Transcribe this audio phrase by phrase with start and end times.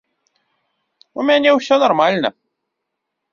[1.19, 2.29] У мяне ўсё нармальна.